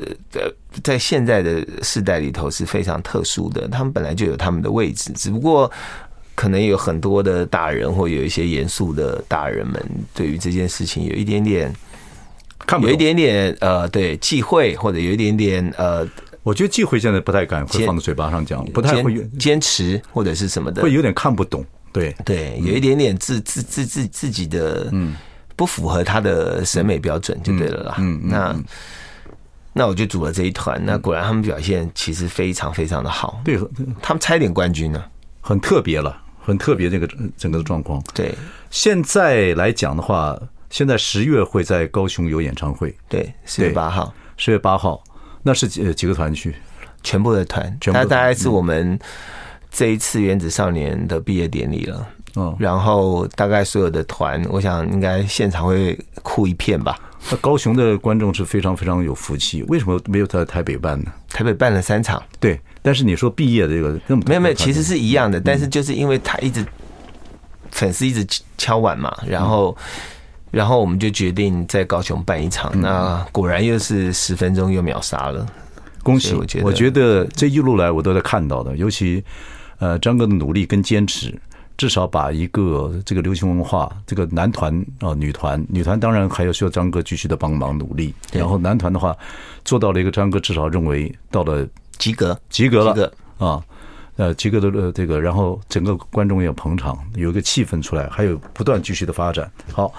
[0.82, 5.72] 在现在的世代里头是非常特殊的，他们本来就有他们的位置，只不过。
[6.36, 9.82] 可能有很多的大人，或有一些严肃的大人们，
[10.14, 11.74] 对于这件事情有一点点，
[12.68, 16.06] 看有一点点呃，对忌讳，或者有一点点呃，
[16.44, 22.14] 我觉得忌讳现在不太敢会放在嘴巴上讲，不太会坚持或者是什么的，会有点看不懂，对。
[22.26, 25.16] 对，有一点点自自自自自己的嗯，
[25.56, 27.96] 不符合他的审美标准就对了啦。
[28.00, 28.56] 嗯，那
[29.72, 33.58] 那我就组了这一团，那果然他们表现其实非常非常的好，对，
[34.02, 35.02] 他们差一点冠军呢，
[35.40, 36.24] 很特别了。
[36.46, 38.02] 很特别，这个整个的状况。
[38.14, 38.34] 对，
[38.70, 42.96] 现在来讲的话，现在十月会在高雄有演唱会。
[43.10, 45.04] 对，十月八号，十月八号，
[45.42, 46.56] 那是几几个团去？
[47.04, 48.98] 全部的团，那大概是我们
[49.70, 52.08] 这一次原子少年的毕业典礼了。
[52.36, 57.00] 嗯，然后大概所有的团，我想应该现场会哭一片吧。
[57.32, 61.12] 那高雄的观众是非常非常有福气，为什么没有在台北办呢？
[61.30, 66.64] 台北办了三场，对，但是你说毕业这个根本没有没有，其实是一样的，但是就是因为他一直
[67.72, 68.24] 粉丝一直
[68.60, 69.76] 敲碗嘛，然后
[70.52, 75.44] 然后我们就决定在高雄办一场，那果然又是十分钟又秒杀了，
[76.04, 76.36] 恭喜！
[76.36, 79.24] 我觉得我觉得这一路来我都在看到的，尤其
[79.80, 81.34] 呃张哥的努力跟坚持。
[81.78, 88.14] 至少把一个这个流行文化，这个男团啊、女团，女团当然还要需要张哥继续的帮忙努力。
[88.32, 89.14] 然后男团的话，
[89.66, 93.64] 做到了一个张哥至少认为到了及格，及格了啊，
[94.18, 99.52] 呃，及格的呃这个，然后整个观众也捧场，有一个气氛出来，还有不断继续的发展。
[99.72, 99.94] 好，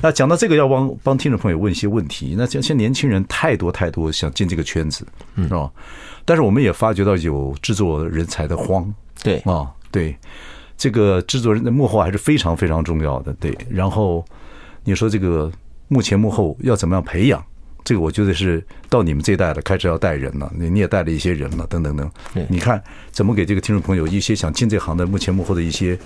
[0.00, 2.34] 那讲到这个，要帮帮听众朋友问一些问题。
[2.38, 5.06] 那像现在年轻人太多太多想进这个圈子，
[5.36, 5.70] 是吧？
[6.24, 10.16] 但是我们也发觉到有制作人才的荒，对啊，对。
[10.78, 13.56] 这个制作人的幕后还是非常非常重要的，对。
[13.70, 14.22] 然后
[14.84, 15.50] 你说这个
[15.88, 17.42] 幕前幕后要怎么样培养？
[17.86, 20.50] 这个我觉得是到你们这一代了，开始要带人了。
[20.58, 22.10] 你你也带了一些人了，等等等。
[22.48, 25.96] 你看怎么给这个听众朋友一些想进这行的幕前幕后的一些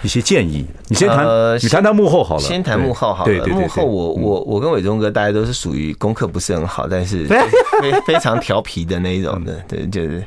[0.00, 0.66] 一些建议？
[0.88, 1.26] 你先谈，
[1.62, 2.40] 你谈谈幕后好了。
[2.40, 3.30] 先谈幕后好了。
[3.30, 3.54] 对对对。
[3.54, 7.26] 幕后我我我跟伟忠哥大家都是属于功课不是很好，但是
[7.82, 10.24] 非非常调皮的那一种的，对，就是。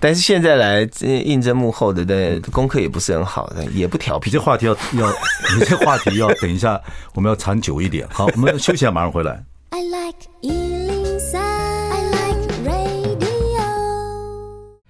[0.00, 4.30] 但是现在来应征幕后的，的功课也不是很好的，也不调皮。
[4.30, 5.08] 这话题要要，
[5.56, 6.80] 你这话题要 等一下，
[7.14, 8.06] 我们要谈久一点。
[8.08, 9.42] 好，我们休息一下，马上回来。
[9.78, 13.62] I like 103, I like radio。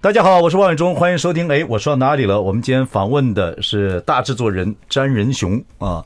[0.01, 1.47] 大家好，我是万伟忠，欢迎收听。
[1.47, 2.41] 哎，我说到哪里了？
[2.41, 6.03] 我们今天访问的是大制作人詹仁雄啊。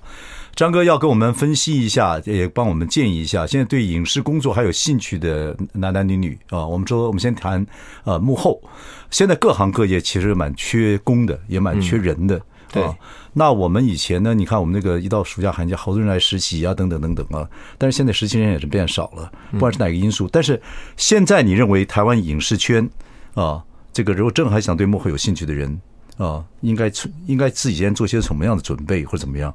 [0.54, 3.48] 张哥要跟我们分析一下，也帮我们建议一下。
[3.48, 7.66] 现在对影视工作还有兴趣的男男女女啊，我们说，我们先谈
[8.04, 8.62] 呃幕后。
[9.10, 12.42] 现在各行各业其实蛮缺工的，也蛮缺人的。
[12.82, 12.96] 对。
[13.34, 14.34] 那我们以前呢？
[14.34, 17.50] 你看我们那个一到暑假寒假，好多人来实习啊，等等等等啊。
[17.78, 20.30] 但是现在实习人也是变少了，不管是哪个因素。
[20.32, 20.62] 但是
[20.98, 22.88] 现在你认为台湾影视圈
[23.34, 25.82] 啊，这个如果正还想对幕后有兴趣的人
[26.18, 26.92] 啊，应该
[27.26, 29.54] 应该自己先做些什么样的准备，或者怎么样？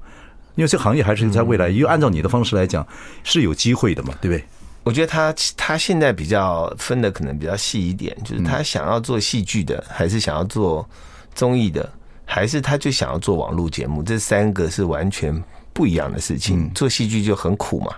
[0.57, 2.85] 因为这个行业还是在未来，因为按照你的方式来讲
[3.23, 4.45] 是有机会的嘛，对不对？
[4.83, 10.89] 我觉得他他现在比较分的可能比较细一点，就是他想要做戏剧的，还是想要做
[11.35, 11.93] 综艺的，
[12.31, 16.71] 还是他就想要做网络节目，这三个是完全不一样的事情。
[16.75, 17.93] 做戏剧就很苦嘛，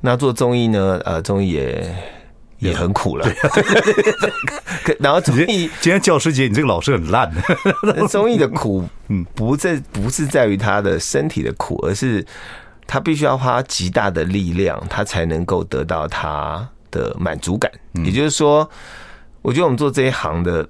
[0.00, 1.00] 那做综艺呢？
[1.04, 1.94] 呃，综艺也。
[2.58, 3.28] 也很苦了，
[4.98, 7.30] 然后综艺今天教师节，你这个老师很烂。
[8.08, 12.24] 综艺的苦，嗯，不在不是在于他的身体的苦，而是
[12.86, 17.70] 他必须要花极大的力量，他才能够得到他的满足感。
[17.92, 18.66] 也就是说，
[19.42, 20.66] 我觉得我们做这一行的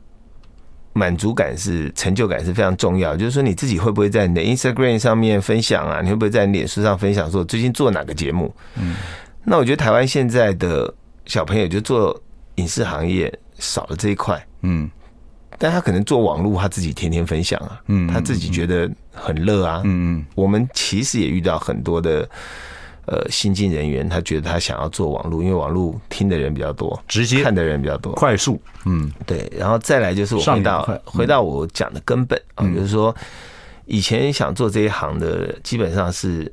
[0.97, 3.15] 满足感是成就感是非常重要。
[3.17, 6.01] 就是说，你自己会不会在你的 Instagram 上面分享啊？
[6.03, 8.55] 你会不会在你脸书上分享说最近做哪个节目？
[8.77, 8.97] 嗯，
[9.45, 10.93] 那我觉得台湾现在的。
[11.29, 12.17] 小朋友就做
[12.55, 14.89] 影视行业少了这一块，嗯，
[15.59, 20.27] 但他可能做网络，他自己天天分享啊，嗯，他自己觉得很乐啊，嗯嗯。
[20.37, 22.31] 我们其实也遇到很多的
[23.07, 29.51] 呃新进人员，他觉得他想要做网络，因为网络听的人比较多，直接看的人比较多，快速，嗯，对。
[29.57, 33.15] 然后再来就是我回到回到我讲的根本啊，就是说
[33.87, 36.53] 以前想做这一行的，基本上是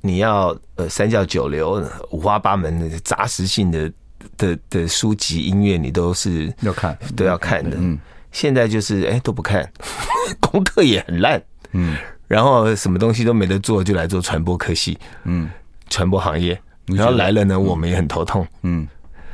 [0.00, 3.90] 你要呃三教九流、五花八门的杂食性的。
[4.36, 7.78] 的的书籍、音乐，你都是要看，都要看的。
[7.80, 7.98] 嗯，
[8.32, 9.66] 现在就是哎、欸、都不看，
[10.42, 11.42] 功课也很烂。
[11.72, 11.96] 嗯，
[12.28, 14.98] 然后什么东西都没得做，就来做传播科系。
[15.24, 15.48] 嗯，
[15.90, 18.46] 传播行业，然后来了呢，我们也很头痛。
[18.62, 18.88] 嗯，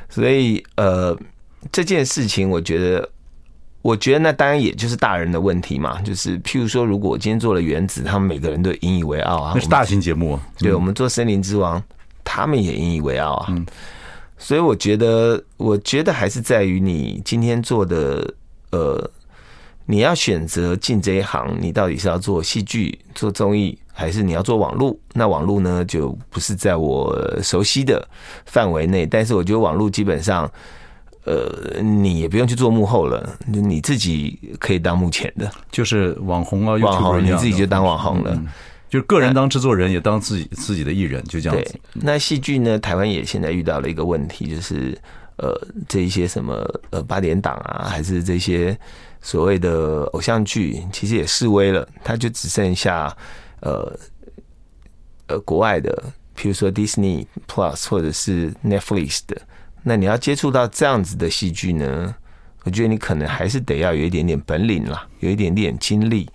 [0.08, 1.16] 所以呃，
[1.70, 3.08] 这件事情，我觉得，
[3.82, 6.00] 我觉得那当然也就是大人的问题嘛。
[6.02, 9.52] 就是譬如说，如果我今天做了原子，他们每个人都引以为傲啊。
[9.54, 10.36] 那是大型节目。
[10.58, 11.80] 对，我们做森林之王，
[12.24, 13.46] 他们也引以为傲啊。
[13.50, 13.64] 嗯。
[14.38, 18.34] 所以我觉得，我觉得还是在于你今天做的，
[18.70, 19.10] 呃，
[19.86, 24.96] 你要选择进这一行，你到底是要做戏剧、做综艺，还是你要做网络？
[25.14, 28.06] 那网络呢，就不是在我熟悉的
[28.44, 29.06] 范围内。
[29.06, 30.50] 但是我觉得网络基本上，
[31.24, 38.36] 呃，你也不用去做幕后了，你自己可以当幕前的，就是网红啊，网红，你自己就当网红了。
[38.88, 41.72] 就是个人当制作人，也当自己自己的艺人，就这样子。
[41.72, 42.78] 对，那戏剧呢？
[42.78, 44.96] 台湾也现在遇到了一个问题，就是
[45.38, 45.52] 呃，
[45.88, 48.78] 这一些什么呃八点档啊，还是这些
[49.26, 51.86] 所谓的偶像剧，其实也式微了。
[52.04, 53.12] 它就只剩下
[53.60, 53.92] 呃
[55.26, 55.90] 呃国外的，
[56.38, 59.36] 譬如说 Disney Plus 或者是 Netflix 的。
[59.82, 62.14] 那你要接触到这样子的戏剧呢？
[62.62, 66.28] 我觉得你可能还是得要有一点点本领啦，有一点点经历。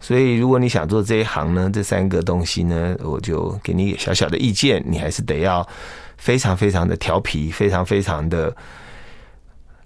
[0.00, 5.66] 所以如果你想做这一行呢，这三个东西呢，我就给你小小的意见，你还是得要
[6.16, 8.54] 非常非常的调皮，非常非常的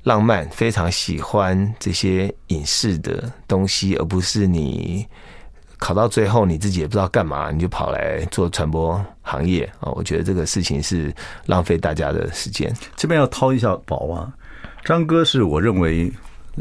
[0.02, 5.06] 浪漫，非常喜欢这些影视的东西，而不是你。
[5.78, 9.90] 考到最后，你自己也不知道干嘛，你就跑来做传播行业啊！
[9.96, 11.12] 我觉得这个事情是
[11.46, 12.72] 浪费大家的时间。
[12.94, 14.32] 这边要掏一下宝啊！
[14.84, 16.12] 张哥是我认为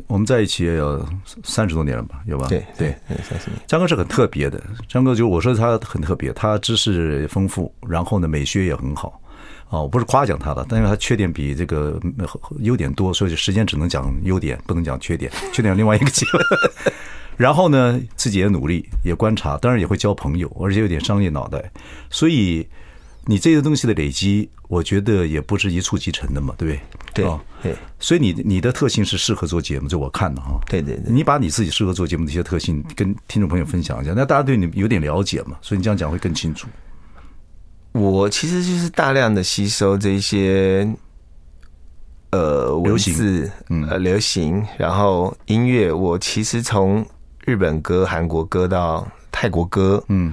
[0.07, 1.07] 我们在一起也有
[1.43, 2.19] 三十多年了吧？
[2.25, 2.47] 有吧？
[2.47, 3.61] 对对，三十年。
[3.67, 9.20] 张哥是很特别的，张哥就我说他很特别，他知识丰富，然后呢美学也很好
[9.71, 9.79] 啊！
[9.79, 11.97] 我不是夸奖他的，但是他缺点比这个
[12.59, 15.31] 优点多，所以时间只能讲优点，不能讲缺点。
[15.53, 16.39] 缺点有另外一个机会。
[17.37, 21.71] 然后呢，自己也努力，也观察，当然也会交朋友，而且有点商业脑袋。
[22.09, 22.67] 所以
[23.25, 26.75] 你这些东西的累积，我觉得也不是一蹴即成的嘛，对不
[27.13, 27.23] 对？
[27.23, 27.75] 对，对。
[27.97, 30.59] 所以你你的特性是适合做节目，就我看的哈。
[30.67, 31.11] 对对对。
[31.11, 36.67] 你把你自己适合做节目的一些特性跟听众朋友分享一下，那大家对你有点了解嘛，所以你这样讲会更清楚。
[37.93, 40.87] 我其实就是大量的吸收这些，
[42.31, 47.05] 呃，文字，嗯，呃，流行，然后音乐，我其实从。
[47.43, 50.31] 日本歌、韩国歌到泰国歌，嗯，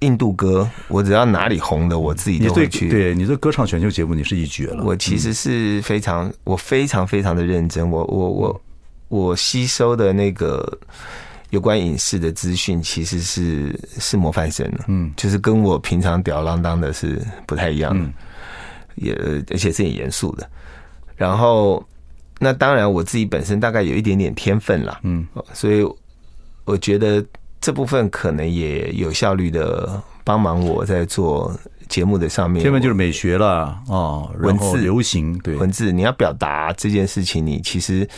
[0.00, 2.88] 印度歌，我只要哪里红的，我自己都会去。
[2.88, 4.82] 对，你这歌唱选秀节目，你是一绝了。
[4.82, 7.88] 我其实是非常，我非常非常的认真。
[7.88, 8.60] 我我我
[9.06, 10.76] 我吸收的那个
[11.54, 14.84] 有关影视的资讯，其实是是模范生了。
[14.88, 18.10] 嗯，就是跟我平常吊儿郎当的是不太一样的，
[18.96, 19.14] 也
[19.50, 20.50] 而且是很严肃的。
[21.16, 21.84] 然后，
[22.38, 24.98] 那当然我自己本身大概有一点点天分啦。
[25.02, 25.86] 嗯，所以。
[26.66, 27.22] 我觉得
[27.60, 31.54] 这部分可能也有效率的帮忙我在做
[31.90, 32.62] 节目的上面。
[32.62, 38.08] 天分就是美学了啊，文字流行对文字，你要表达这件事情，你其实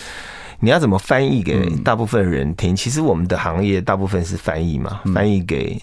[0.61, 2.75] 你要怎么翻译给大部分人听？
[2.75, 5.81] 其实我们的行业大部分是翻译嘛，翻译给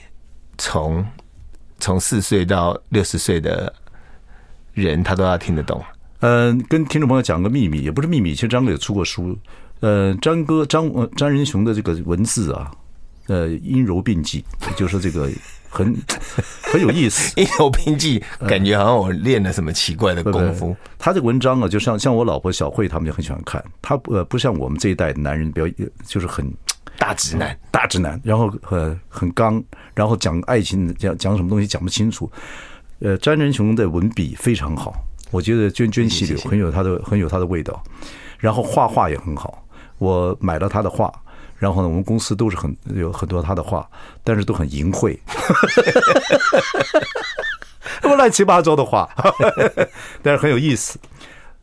[0.58, 1.06] 从
[1.80, 3.74] 从四岁到六十岁的
[4.74, 5.82] 人，他都要听得懂。
[6.22, 9.38] 嗯，跟听众朋友讲个秘密，也不是秘密，其实张哥也出过书。
[9.82, 12.72] 呃，张哥张呃张仁雄的这个文字啊，
[13.28, 14.44] 呃，阴柔并济，
[14.78, 15.30] 就是这个
[15.74, 15.96] 很
[16.72, 17.34] 很有意思。
[17.42, 20.76] 阴柔并济，感觉好像我练了什么奇怪的功夫。
[21.00, 23.64] 他这个文章啊，就像像我老婆小慧他们就很喜欢看。
[23.82, 26.46] 他呃不像我们这一代的男人，比较就是很
[26.98, 29.62] 大直男，大直男，然后呃很刚，
[29.96, 32.32] 然后讲爱情讲讲什么东西讲不清楚。
[33.00, 34.94] 呃，詹仁雄的文笔非常好，
[35.32, 37.84] 我觉得涓涓细流，很有他的很有他的味道。
[38.38, 39.60] 然后画画也很好。
[40.00, 41.10] 我买了他的画，
[41.63, 43.89] 然后呢，我们公司都是很有很多他的话，
[44.21, 45.17] 但是都很淫秽，
[48.02, 49.10] 那 么乱七八糟的画，
[50.21, 50.99] 但是很有意思。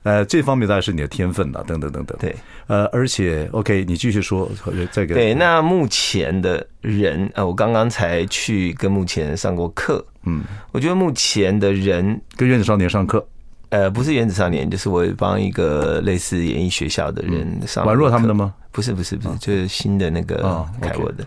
[0.02, 2.16] 呃，这方面当然是你的天分了，等等等等。
[2.18, 2.34] 对，
[2.66, 4.50] 呃，而且 OK，你继续说，
[4.90, 5.12] 再给。
[5.12, 13.22] 对，那目前的人，呃，我刚刚才去跟目前上过课，嗯，我觉得目前的人跟原子少年上课。
[13.70, 17.86] 呃，不是原子少年，就是我帮一个类似演艺学校的人上。
[17.86, 18.52] 宛若他们的吗？
[18.72, 21.24] 不是，不是，不是，就是新的那个开我的。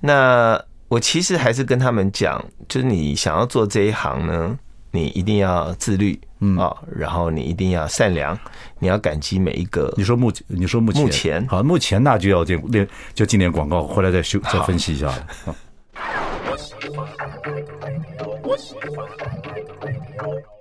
[0.00, 4.56] 那我其实还是跟他们讲，就是你想要做这一行呢，
[4.92, 8.38] 你一定要自律，嗯啊，然后你一定要善良，
[8.78, 9.92] 你要感激每一个。
[9.96, 15.26] 你说目前，你说目前，目前好，目前那就要进练，就进点广告，回来再修再分析一下了。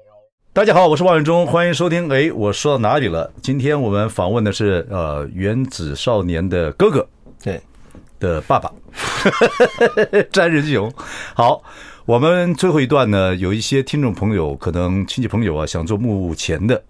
[0.56, 2.08] 大家好，我是王伟忠，欢迎收听。
[2.14, 3.34] 哎，我说到哪里了？
[3.42, 7.08] 今天我们访问的是呃，原子少年的哥哥，
[7.42, 7.60] 对
[8.20, 8.72] 的爸爸，
[10.32, 10.94] 詹仁雄。
[11.34, 11.64] 好，
[12.06, 16.84] 我们最后一段呢，有一些听众朋友，可能亲戚朋友啊，想做幕前的。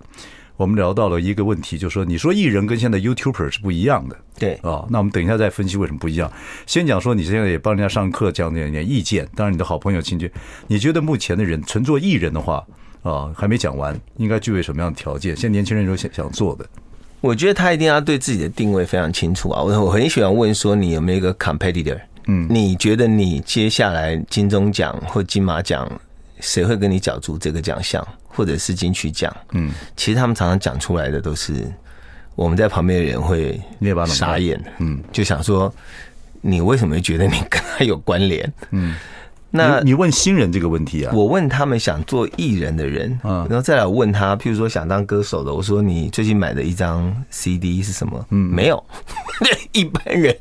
[0.57, 4.85] 我们聊到了一个问题，就是说，你说艺人跟现在 YouTuber 是不一样的，对啊。
[4.89, 6.29] 那我们等一下再分析为什么不一样。
[6.67, 9.25] 先讲说，你现在也帮人家上课，讲点点意见。
[9.37, 10.29] 当然，你的好朋友亲戚，
[10.67, 12.61] 你觉得目前的人纯做艺人的话？
[13.03, 15.35] 啊、哦，还没讲完，应该具备什么样的条件？
[15.35, 16.65] 现在年轻人有想想做的，
[17.19, 19.61] 我觉得他一定要对自己的定位非常清楚啊！
[19.61, 21.99] 我我很喜欢问说，你有没有一个 competitor？
[22.27, 25.85] 嗯，你觉得你接下来金钟奖或金马奖，
[26.39, 29.35] 谁会跟你角逐这个奖项，或者是金曲奖？
[29.51, 31.69] 嗯，其实他们常常讲出来的都是
[32.35, 33.61] 我们在旁边的人会
[34.07, 35.73] 傻眼，嗯，就想说
[36.39, 38.53] 你为什么会觉得你跟他有关联？
[38.71, 38.95] 嗯。
[39.55, 41.13] 那你问新人这个问题啊？
[41.15, 48.25] 我问他们想做艺人的人，嗯，然后再来问他，譬如说想当歌手的，我说你最近买的一张 CD 是什么？
[48.31, 48.83] 嗯，没有，
[49.71, 50.35] 一般人。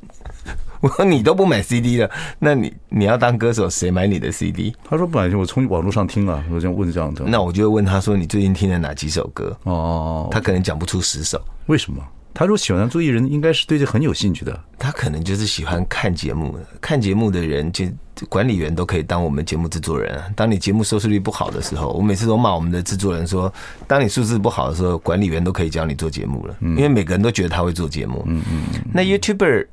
[0.81, 4.75] 我说你都不买 CD 了，那你你要当歌手，谁买你的 CD？
[4.83, 6.43] 他说不买，我从网络上听啊。
[6.51, 9.57] 我这样问这样的，那我就会问他说，你最近听了哪几首歌？
[9.65, 12.03] 哦，他可能讲不出十首，为什么？
[12.35, 14.59] 他说喜欢做艺人，应该是对这很有兴趣的。
[14.79, 17.87] 他可能就是喜欢看节目，看节目的人就
[18.29, 20.25] 管理员都可以当我们节目制作人啊。
[20.35, 23.53] 当你节目收视率不好的时候，我每次都骂我们的制作人说：
[23.87, 28.23] 当你数字不好的时候，管理员都可以教你做节目了，因为每个人都觉得他会做节目。
[28.27, 28.63] 嗯嗯。
[28.93, 29.67] 那 YouTuber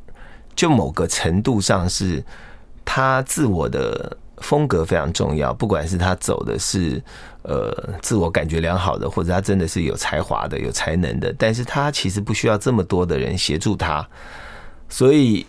[0.56, 2.22] 就某个程度上是
[2.84, 7.02] 他自我的风格非常重要，不管是他走的是。
[7.50, 14.08] 呃，自我感觉良好的，或者他真的是有才华的、有才能的，但是他其实不需要这么多的人协助他，
[14.88, 15.44] 所以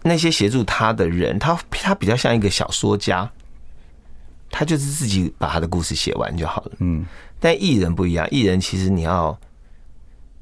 [0.00, 3.28] 那些协助他的人，他他比较像一个小说家，
[4.48, 6.72] 他就是自己把他的故事写完就好了。
[6.78, 7.04] 嗯，
[7.40, 9.36] 但艺人不一样，艺人其实你要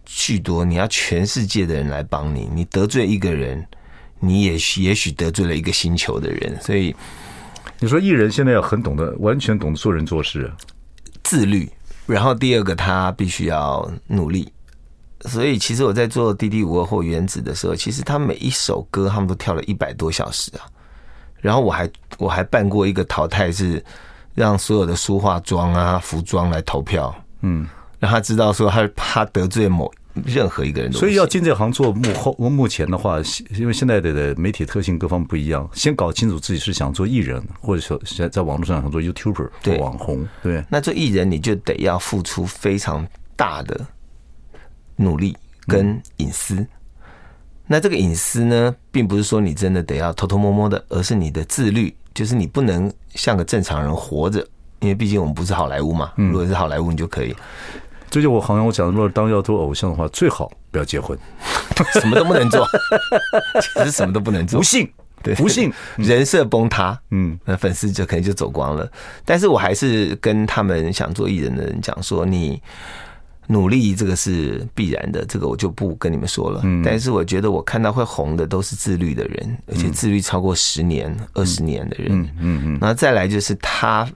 [0.05, 3.67] 巨多，你要全世界的人来帮你，你得罪一个人，
[4.21, 6.95] 你也也许得罪了一个星球的人，所以
[7.81, 10.53] 你说艺人现在要很懂得，完全懂得做人做事。
[11.29, 11.71] 自律，
[12.07, 14.51] 然后第二个他必须要努力，
[15.27, 20.65] 所以其实我在做《DD 五二或原子》的时候，其实他每一首歌他们都跳了一百多小时啊。
[21.37, 23.85] 然后我还我还办过一个淘汰，是
[24.35, 27.69] 让所有的书化妆啊、服装来投票，嗯，
[27.99, 29.93] 让他知道说他怕得罪某。
[30.27, 33.19] 任何一个人都，所以要进这行做幕后，目前的话，
[33.57, 40.27] 因为现在的媒体特性各方不一样，先搞清楚自己是想做艺人，或者说在在网络上想做 YouTuber 做网红。
[40.43, 43.07] 对，那做艺人你就得要付出非常
[43.37, 43.87] 大的
[44.97, 46.55] 努力跟隐私。
[46.55, 46.69] 嗯、
[47.67, 54.47] 那这个隐私呢，并不是说你真的得要偷偷摸摸的，而是你的自律，就是你不能像个正常人活着，
[54.81, 56.13] 因为毕竟我们不是好莱坞嘛。
[56.17, 57.35] 如果是好莱坞，你就可以。
[58.11, 61.19] 最近我好像我讲，如果当要做偶像的话，最好不要结婚，
[62.01, 62.67] 什么都不能做，
[63.61, 64.91] 其实什么都不能做，不信，
[65.23, 68.91] 对，不信， 人设崩塌，嗯，那粉丝就可能就走光了。
[69.25, 72.61] 但是我还是跟他们想做艺人的人讲说，你
[73.49, 76.61] 努力这个是必然的，这个我就不跟你们说了。
[76.65, 84.09] 嗯，但是我觉得我看到会红的都是自律的人，而且自律超过十年、二十年的人，嗯嗯嗯，然后再来就是他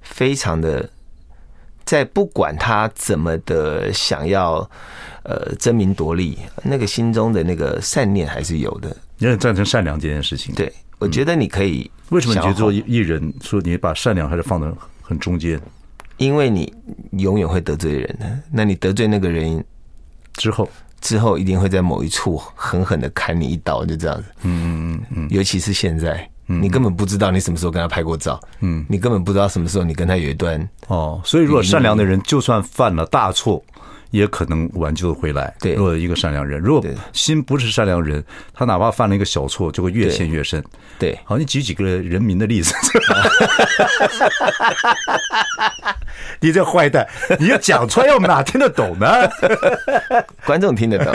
[0.00, 0.88] 非常的。
[1.90, 4.58] 在不管他怎么的想要，
[5.24, 8.96] 呃，争名夺利，那个心中的那个善念还是有的。
[9.18, 10.54] 你很赞成善良这件事情。
[10.54, 11.90] 对，我觉得你可以。
[12.10, 14.70] 为什么你觉得做艺人说你把善良还是放在
[15.02, 15.60] 很中间？
[16.18, 16.72] 因为你
[17.18, 18.38] 永远会得罪人的。
[18.52, 19.64] 那你得罪那个人
[20.34, 20.70] 之后，
[21.00, 24.24] 之后一定会在某一处狠狠的砍你一刀，就这样子。
[24.42, 25.28] 嗯嗯嗯嗯。
[25.28, 26.30] 尤其是现在。
[26.60, 33.62] 你根本不知道你什么时候跟他拍过照，嗯，你根本不知道什么时候你跟他有一段哦，所以如果善良的人就算犯了大错，
[34.10, 35.54] 也可能挽救回来。
[35.60, 40.60] 对，如果一个善良人，如果心不是善良人，他哪怕犯了一个小错，就会越陷越深。
[40.98, 42.74] 对，好，你举几个人民的例子。
[46.40, 47.06] 你这坏蛋，
[47.38, 49.06] 你要讲出来，我们哪听得懂呢？
[50.44, 51.14] 观众听得懂。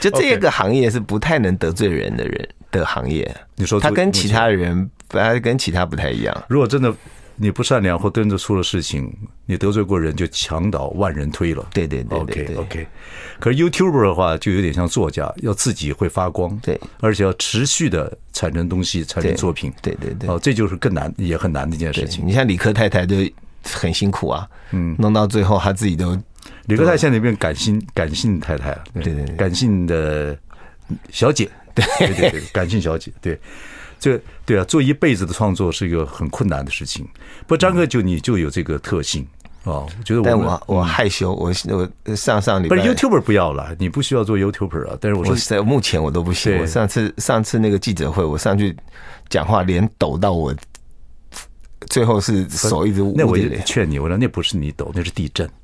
[0.00, 3.34] 就这个 行业是不太能得罪人的人的行业。
[3.56, 6.44] 你说他跟其他人，他跟其他不太一样。
[6.48, 6.94] 如果真的
[7.40, 9.12] 你不善良或真的出了事情，
[9.46, 11.64] 你得罪过人，就墙倒万人推了。
[11.72, 12.86] 对对对，OK OK。
[13.38, 19.72] 可是 YouTuber 的话，就有点像作家，要自己会发光，对，而且要持续的产生东西，产生作品。
[19.80, 22.26] 对对对，哦，这就是更难，也很难的一件事情。
[22.26, 23.14] 你像理科太太就
[23.62, 26.20] 很辛苦啊，嗯，弄到最后他自己都，
[26.66, 30.36] 李科太太现在变感性感性太太了，对对对，感性的
[31.10, 31.48] 小姐。
[31.98, 33.38] 对对对，感性小姐，对，
[33.98, 37.04] 这对啊，做一辈子的创作是一个很困难的事情。
[37.42, 39.26] 不过张哥就你就有这个特性
[39.64, 41.52] 哦，我觉得我但我我害羞，我
[42.06, 44.96] 我上上礼拜不是 YouTuber 不要了，你不需要做 YouTuber 啊。
[45.00, 46.58] 但是我说，目前我都不行。
[46.58, 48.74] 我上次上次那个记者会，我上去
[49.28, 50.54] 讲话，脸抖到我
[51.88, 53.02] 最后是手一直。
[53.14, 55.48] 那我也劝你，我说那不是你抖，那是地震。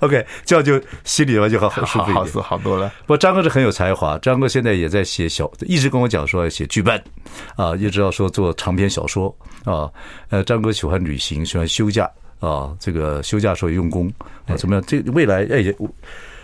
[0.06, 2.88] OK，这样就心里面就好好舒服一点，好好多了。
[3.02, 7.00] 不过张哥是很有才华，张哥现在也在写小，一直跟我讲说要写剧本
[7.54, 9.34] 啊，一直要说做长篇小说
[9.64, 9.90] 啊。
[10.30, 14.10] 呃，张哥喜欢旅行，喜欢休假啊，这个休假时候用功
[14.46, 14.82] 啊，怎么样？
[14.86, 15.62] 这未来哎，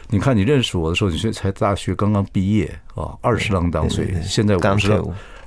[0.08, 5.02] 你看你认识我的时候，你现在才大学刚刚毕业啊，二十郎当岁，现在五十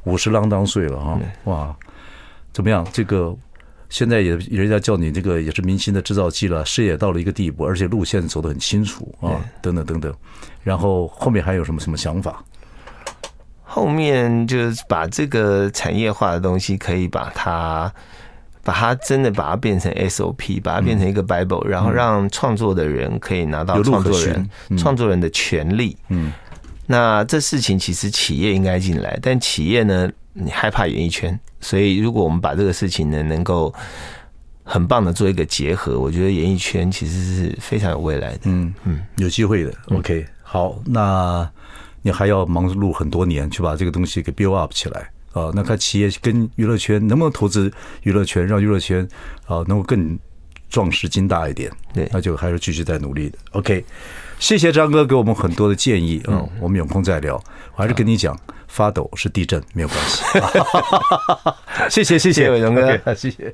[0.06, 1.76] 五十郎当岁了哈，哇，
[2.52, 2.84] 怎么样？
[2.92, 3.38] 这个。
[3.90, 10.14] 现在也人家叫你这个也是明星的制造机了，事业到了一个地步，而且路线走得很清楚啊，等等等等。
[10.64, 12.44] 然后后面还有什么什么想法？
[13.64, 17.92] 后面就是把这个产业化的东西，可以把它
[18.64, 25.96] 把它真的把它变成 SOP，把它变成一个 Bible，然后让创作的人可以拿到创作人创作人的权利。
[26.10, 26.34] 嗯，
[26.88, 31.38] 那这事情其实企业应该进来，但企业呢，你害怕演艺圈。
[31.62, 33.74] 所以，如果我们把这个事情呢，能够
[34.64, 38.42] 很棒的做一个结合，我觉得演艺圈其实是非常有未来的。
[38.46, 39.74] 嗯嗯，有机会的。
[39.88, 41.50] OK，好，那
[42.02, 45.52] 你还要忙碌很多年去把这个东西给 build up 起来啊。
[45.54, 47.72] 那看企业跟娱乐圈能不能投资
[48.04, 49.06] 娱乐圈，让娱乐圈
[49.46, 50.18] 啊能够更
[50.70, 51.70] 壮实筋大一点。
[51.94, 53.38] 对，那就还是继续在努力的。
[53.52, 53.84] OK，
[54.40, 56.22] 谢谢张哥给我们很多的建议。
[56.28, 57.36] 嗯，我们有空再聊。
[57.76, 58.36] 我还是跟你讲，
[58.68, 60.24] 发抖是地震，没有关系。
[61.92, 63.54] 谢谢谢谢伟忠哥，谢谢。